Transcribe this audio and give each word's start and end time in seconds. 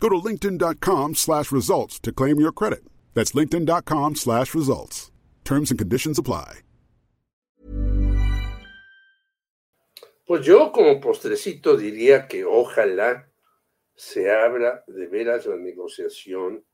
Go 0.00 0.08
to 0.08 0.16
linkedin.com 0.16 1.14
slash 1.14 1.50
results 1.50 1.98
to 2.00 2.12
claim 2.12 2.40
your 2.40 2.52
credit. 2.52 2.84
That's 3.14 3.32
linkedin.com 3.32 4.16
slash 4.16 4.54
results. 4.54 5.10
Terms 5.44 5.70
and 5.70 5.78
conditions 5.78 6.18
apply. 6.18 6.60
Pues 10.26 10.46
yo 10.46 10.72
como 10.72 11.00
postrecito 11.00 11.76
diría 11.76 12.26
que 12.26 12.46
ojalá 12.46 13.30
se 13.94 14.30
abra 14.30 14.82
de 14.86 15.06
veras 15.06 15.44
la 15.44 15.56
negociación 15.56 16.64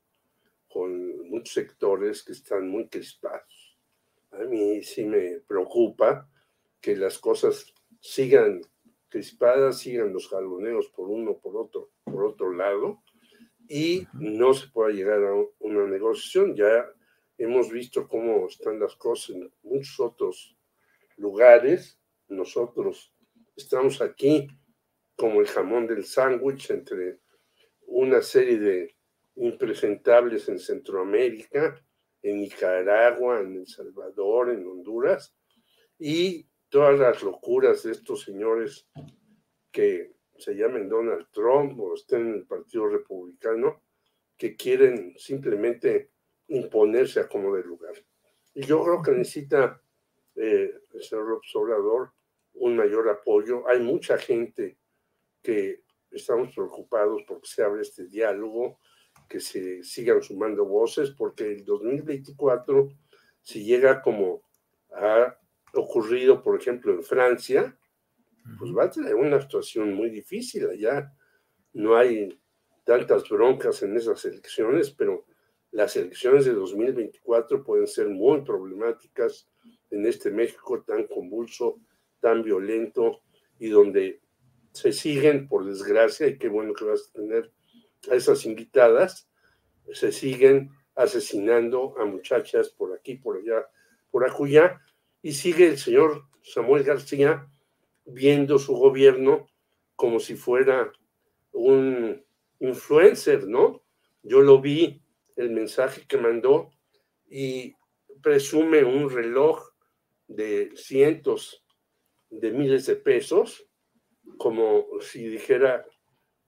con 0.69 1.29
muchos 1.29 1.55
sectores 1.55 2.23
que 2.23 2.33
están 2.33 2.69
muy 2.69 2.89
crispados. 2.89 3.77
A 4.31 4.45
mí 4.45 4.83
sí 4.85 5.05
me 5.05 5.41
preocupa 5.41 6.31
que 6.81 6.95
las 6.95 7.19
cosas 7.19 7.75
sigan 8.01 8.63
crispadas, 9.11 9.81
sigan 9.81 10.13
los 10.13 10.29
jaloneos 10.29 10.89
por 10.89 11.11
uno, 11.11 11.39
por 11.39 11.57
otro, 11.57 11.91
por 12.05 12.25
otro 12.25 12.53
lado, 12.53 13.03
y 13.69 14.07
no 14.15 14.55
se 14.55 14.69
pueda 14.69 14.91
llegar 14.91 15.23
a 15.25 15.35
una 15.59 15.87
negociación. 15.87 16.57
Ya 16.57 16.87
hemos 17.37 17.71
visto 17.71 18.09
cómo 18.09 18.47
están 18.47 18.81
las 18.81 18.97
cosas 18.97 19.37
en 19.37 19.53
muchos 19.63 20.01
otros 20.01 20.57
lugares. 21.17 22.01
Nosotros 22.29 23.15
estamos 23.55 24.01
aquí 24.01 24.49
como 25.17 25.41
el 25.41 25.47
jamón 25.47 25.87
del 25.87 26.05
sándwich 26.05 26.71
entre 26.71 27.21
una 27.87 28.23
serie 28.23 28.59
de 28.59 28.97
impresentables 29.37 30.49
en 30.49 30.59
Centroamérica, 30.59 31.85
en 32.23 32.41
Nicaragua, 32.41 33.41
en 33.41 33.55
El 33.57 33.67
Salvador, 33.67 34.51
en 34.51 34.67
Honduras, 34.67 35.35
y 35.99 36.47
todas 36.71 36.99
las 36.99 37.23
locuras 37.23 37.83
de 37.83 37.93
estos 37.93 38.23
señores 38.23 38.89
que 39.71 40.15
se 40.39 40.55
llamen 40.55 40.89
Donald 40.89 41.27
Trump 41.33 41.79
o 41.79 41.95
estén 41.95 42.29
en 42.29 42.35
el 42.35 42.47
Partido 42.47 42.89
Republicano, 42.89 43.83
que 44.39 44.57
quieren 44.57 45.15
simplemente 45.19 46.13
imponerse 46.49 47.21
a 47.21 47.29
como 47.29 47.55
de 47.55 47.63
lugar. 47.63 47.95
Y 48.55 48.63
yo 48.63 48.83
creo 48.83 49.03
que 49.03 49.11
necesita 49.11 49.83
eh, 50.35 50.73
el 50.95 51.03
señor 51.03 51.41
Obrador 51.55 52.13
un 52.55 52.77
mayor 52.77 53.09
apoyo. 53.09 53.69
Hay 53.69 53.81
mucha 53.81 54.17
gente 54.17 54.79
que 55.43 55.83
estamos 56.11 56.55
preocupados 56.55 57.23
porque 57.27 57.47
se 57.47 57.63
abre 57.63 57.83
este 57.83 58.07
diálogo, 58.07 58.79
que 59.29 59.41
se 59.41 59.83
sigan 59.83 60.23
sumando 60.23 60.65
voces, 60.65 61.11
porque 61.11 61.53
el 61.53 61.65
2024, 61.65 62.89
si 63.43 63.65
llega 63.65 64.03
como 64.03 64.43
ha 64.93 65.40
ocurrido, 65.75 66.43
por 66.43 66.61
ejemplo, 66.61 66.93
en 66.93 67.03
Francia, 67.03 67.79
pues 68.59 68.73
va 68.77 68.85
a 68.85 68.91
tener 68.91 69.15
una 69.15 69.41
situación 69.41 69.95
muy 69.95 70.11
difícil 70.11 70.69
allá. 70.69 71.13
No 71.73 71.97
hay 71.97 72.41
tantas 72.85 73.29
broncas 73.29 73.83
en 73.83 73.97
esas 73.97 74.25
elecciones, 74.25 74.91
pero 74.91 75.27
las 75.71 75.95
elecciones 75.97 76.45
de 76.45 76.53
2024 76.53 77.63
pueden 77.63 77.87
ser 77.87 78.09
muy 78.09 78.43
problemáticas 78.43 79.49
en 79.91 80.07
este 80.07 80.31
México 80.31 80.83
tan 80.83 81.07
convulso, 81.07 81.81
tan 82.21 82.43
violento 82.43 83.23
y 83.59 83.69
donde 83.69 84.21
se 84.73 84.93
siguen, 84.93 85.49
por 85.49 85.65
desgracia, 85.65 86.27
y 86.27 86.39
qué 86.39 86.49
bueno 86.49 86.75
que 86.75 86.85
vas 86.85 87.09
a 87.09 87.13
tener 87.13 87.53
a 88.11 88.15
esas 88.15 88.45
invitadas, 88.47 89.29
se 89.93 90.13
siguen 90.13 90.71
asesinando 90.95 91.95
a 91.99 92.05
muchachas 92.05 92.71
por 92.71 92.95
aquí, 92.95 93.17
por 93.17 93.39
allá, 93.39 93.67
por 94.11 94.29
acullá, 94.29 94.81
y 95.23 95.33
sigue 95.33 95.69
el 95.69 95.79
señor 95.79 96.25
Samuel 96.43 96.85
García 96.85 97.47
viendo 98.05 98.59
su 98.59 98.75
gobierno 98.75 99.49
como 99.97 100.19
si 100.19 100.35
fuera 100.35 100.91
un 101.53 102.25
influencer, 102.61 103.47
¿no? 103.47 103.83
Yo 104.23 104.41
lo 104.41 104.61
vi, 104.61 105.03
el 105.37 105.51
mensaje 105.51 106.07
que 106.07 106.17
mandó, 106.17 106.71
y 107.29 107.75
presume 108.23 108.85
un 108.85 109.11
reloj 109.11 109.71
de 110.29 110.71
cientos 110.75 111.65
de 112.31 112.51
miles 112.53 112.87
de 112.87 112.97
pesos, 112.97 113.67
como 114.39 114.87
si 115.01 115.27
dijera, 115.29 115.87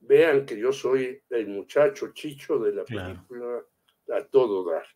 vean 0.01 0.47
que 0.47 0.59
yo 0.59 0.73
soy 0.73 1.23
el 1.31 1.49
muchacho 1.49 2.13
chicho 2.13 2.59
de 2.59 2.73
la 2.73 2.85
película 2.85 3.65
a 4.13 4.25
todo 4.25 4.71
dar. 4.71 4.87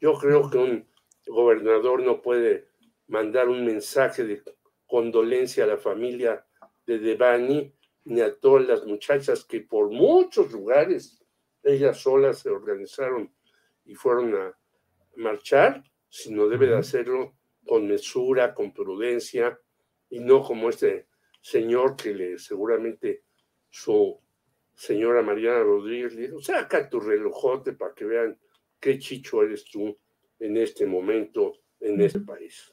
Yo 0.00 0.14
creo 0.14 0.48
que 0.50 0.58
un 0.58 0.88
gobernador 1.26 2.02
no 2.02 2.22
puede 2.22 2.69
mandar 3.10 3.48
un 3.48 3.64
mensaje 3.64 4.24
de 4.24 4.42
condolencia 4.86 5.64
a 5.64 5.66
la 5.66 5.76
familia 5.76 6.46
de 6.86 6.98
Devani 6.98 7.74
ni 8.04 8.20
a 8.20 8.38
todas 8.38 8.66
las 8.66 8.86
muchachas 8.86 9.44
que 9.44 9.60
por 9.60 9.90
muchos 9.90 10.52
lugares 10.52 11.20
ellas 11.64 11.98
solas 11.98 12.38
se 12.38 12.50
organizaron 12.50 13.34
y 13.84 13.94
fueron 13.94 14.34
a 14.36 14.56
marchar, 15.16 15.82
sino 16.08 16.48
debe 16.48 16.68
de 16.68 16.76
hacerlo 16.76 17.34
con 17.66 17.86
mesura, 17.88 18.54
con 18.54 18.72
prudencia 18.72 19.60
y 20.08 20.20
no 20.20 20.42
como 20.42 20.70
este 20.70 21.08
señor 21.40 21.96
que 21.96 22.14
le 22.14 22.38
seguramente 22.38 23.24
su 23.68 24.20
señora 24.72 25.20
Mariana 25.20 25.64
Rodríguez 25.64 26.14
le 26.14 26.22
dijo, 26.22 26.40
saca 26.40 26.88
tu 26.88 27.00
relojote 27.00 27.72
para 27.72 27.92
que 27.92 28.04
vean 28.04 28.38
qué 28.78 29.00
chicho 29.00 29.42
eres 29.42 29.64
tú 29.64 29.98
en 30.38 30.56
este 30.56 30.86
momento 30.86 31.58
en 31.80 32.00
este 32.00 32.20
país. 32.20 32.72